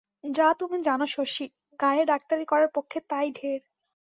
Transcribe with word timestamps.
যা 0.29 0.47
তুমি 0.59 0.77
জানো 0.81 1.05
শশী, 1.07 1.45
গাঁয়ে 1.79 2.03
ডাক্তারি 2.05 2.45
করার 2.45 2.69
পক্ষে 2.73 2.99
তাই 3.09 3.27
ঢের। 3.35 3.59